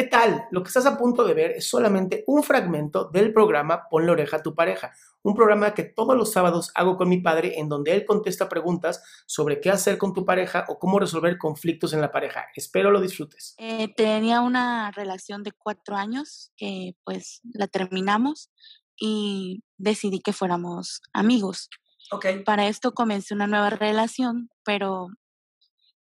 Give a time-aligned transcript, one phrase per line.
[0.00, 0.48] ¿Qué tal?
[0.50, 4.38] Lo que estás a punto de ver es solamente un fragmento del programa Ponle oreja
[4.38, 7.92] a tu pareja, un programa que todos los sábados hago con mi padre en donde
[7.92, 12.10] él contesta preguntas sobre qué hacer con tu pareja o cómo resolver conflictos en la
[12.10, 12.46] pareja.
[12.56, 13.54] Espero lo disfrutes.
[13.58, 18.50] Eh, tenía una relación de cuatro años que pues la terminamos
[18.98, 21.68] y decidí que fuéramos amigos.
[22.10, 22.24] Ok.
[22.46, 25.08] Para esto comencé una nueva relación, pero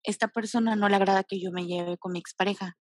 [0.03, 2.77] esta persona no le agrada que yo me lleve con mi expareja.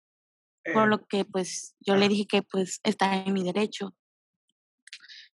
[0.64, 3.96] Por Eh, lo que pues yo le dije que pues está en mi derecho.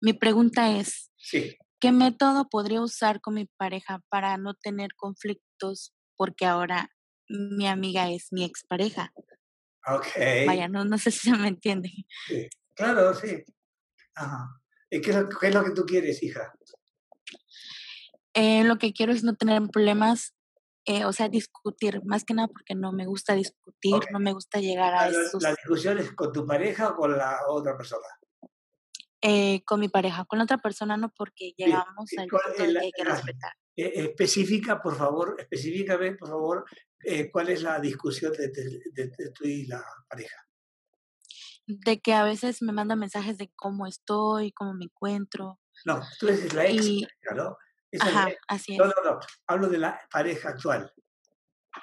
[0.01, 1.57] Mi pregunta es, sí.
[1.81, 6.91] ¿qué método podría usar con mi pareja para no tener conflictos porque ahora
[7.29, 9.13] mi amiga es mi expareja?
[9.87, 10.07] Ok.
[10.47, 11.91] Vaya, no, no sé si se me entiende.
[12.27, 12.49] Sí.
[12.75, 13.45] Claro, sí.
[14.15, 14.61] Ajá.
[14.91, 16.53] ¿Y qué es, lo, qué es lo que tú quieres, hija?
[18.35, 20.34] Eh, lo que quiero es no tener problemas,
[20.87, 24.61] eh, o sea, discutir, más que nada porque no me gusta discutir, no me gusta
[24.61, 28.07] llegar a ¿La, esos, la discusión es con tu pareja o con la otra persona?
[29.27, 32.73] eh, con mi pareja, con la otra persona no, porque llegamos al ¿cuál punto de
[32.73, 33.53] que hay que la- respetar.
[33.77, 36.65] Eh, especifica, por favor, específicame, por favor,
[37.03, 40.37] eh, cuál es la discusión de, de- de- de tú y la pareja.
[41.67, 45.59] De que a veces me manda mensajes de cómo estoy, cómo me encuentro.
[45.87, 47.57] No, tú eres la ex Y- ¿no?
[47.95, 48.79] Esa Ajá, así es.
[48.79, 49.21] No, no, no.
[49.47, 50.93] Hablo de la pareja actual.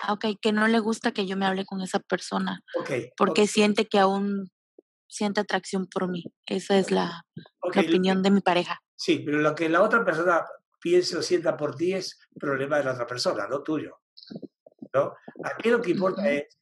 [0.02, 2.92] Ah, Ok, que no le gusta que yo me hable con esa persona, Ok.
[3.16, 4.52] porque siente que aún
[5.08, 6.24] siente atracción por mí.
[6.46, 7.26] Esa es la,
[7.74, 8.82] la opinión de mi pareja.
[8.96, 10.46] Sí, pero lo que la otra persona
[10.82, 14.02] piense o sienta por ti es problema de la otra persona, no tuyo.
[14.94, 15.14] ¿no?
[15.44, 16.58] Aquí lo que importa es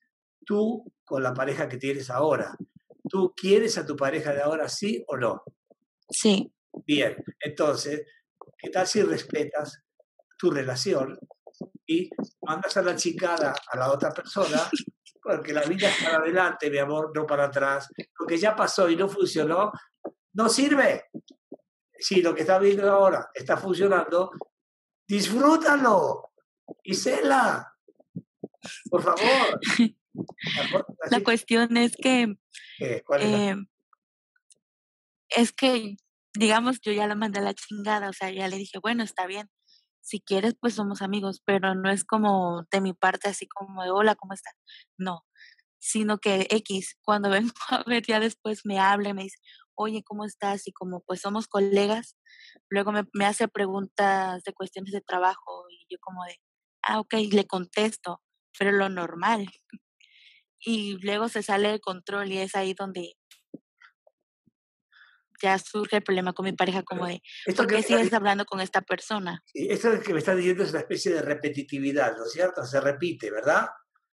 [0.45, 2.55] tú con la pareja que tienes ahora.
[3.09, 5.43] ¿Tú quieres a tu pareja de ahora, sí o no?
[6.09, 6.51] Sí,
[6.85, 8.05] Bien, entonces,
[8.59, 9.81] ¿qué tal si respetas
[10.37, 11.17] tu relación
[11.85, 12.09] y
[12.41, 14.69] mandas a la chicada a la otra persona?
[15.21, 17.89] Porque la vida es para adelante, mi amor, no para atrás.
[18.19, 19.71] Lo que ya pasó y no funcionó,
[20.33, 21.05] no sirve.
[21.97, 24.31] Si lo que está viendo ahora está funcionando,
[25.07, 26.31] disfrútalo
[26.83, 27.75] y cela.
[28.89, 29.59] Por favor.
[31.11, 32.35] la cuestión es que
[32.77, 33.55] que, ¿cuál es la- eh,
[35.29, 35.97] es que,
[36.39, 39.27] digamos, yo ya la mandé a la chingada, o sea, ya le dije, bueno, está
[39.27, 39.49] bien,
[40.01, 43.91] si quieres, pues somos amigos, pero no es como de mi parte así como de,
[43.91, 44.53] hola, ¿cómo estás?
[44.97, 45.25] No,
[45.79, 49.37] sino que X, cuando vengo a ver ya después me habla y me dice,
[49.75, 50.65] oye, ¿cómo estás?
[50.67, 52.15] Y como pues somos colegas,
[52.69, 56.37] luego me, me hace preguntas de cuestiones de trabajo y yo como de,
[56.83, 58.21] ah, ok, le contesto,
[58.57, 59.47] pero lo normal.
[60.61, 63.15] Y luego se sale de control y es ahí donde
[65.41, 67.21] ya surge el problema con mi pareja, como de,
[67.55, 69.43] ¿por que qué sigues hablando con esta persona?
[69.53, 72.63] Esto que me está diciendo es una especie de repetitividad, ¿no es cierto?
[72.65, 73.67] Se repite, ¿verdad?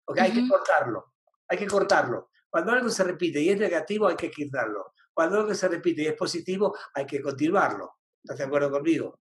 [0.06, 0.50] Porque hay que Ujú.
[0.50, 1.13] cortarlo,
[1.48, 2.30] hay que cortarlo.
[2.50, 4.94] Cuando algo se repite y es negativo, hay que quitarlo.
[5.13, 7.98] Cuando algo se repite y es positivo, hay que continuarlo.
[8.24, 9.19] ¿Estás de acuerdo conmigo?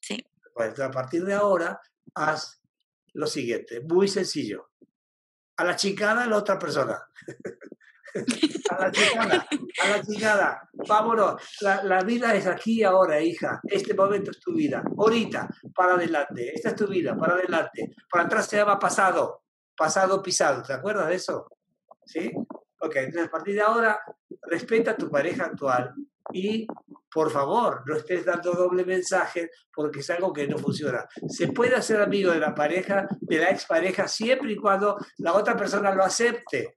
[0.00, 0.24] Sí.
[0.52, 1.80] Pues a partir de ahora,
[2.14, 2.60] haz
[3.14, 4.70] lo siguiente, muy sencillo.
[5.56, 7.00] A la chicada, la otra persona.
[8.70, 9.46] a la chicada,
[9.82, 10.68] a la chicada.
[10.72, 11.42] Vámonos.
[11.60, 13.60] La, la vida es aquí ahora, hija.
[13.64, 14.82] Este momento es tu vida.
[14.96, 16.52] Ahorita, para adelante.
[16.54, 17.94] Esta es tu vida, para adelante.
[18.10, 19.42] Para atrás se llama pasado.
[19.76, 20.62] Pasado pisado.
[20.62, 21.48] ¿Te acuerdas de eso?
[22.04, 22.32] ¿Sí?
[22.80, 24.00] Ok, entonces a partir de ahora,
[24.42, 25.94] respeta a tu pareja actual
[26.32, 26.66] y
[27.14, 31.06] por favor, no estés dando doble mensaje porque es algo que no funciona.
[31.28, 35.56] Se puede hacer amigo de la pareja, de la expareja, siempre y cuando la otra
[35.56, 36.76] persona lo acepte,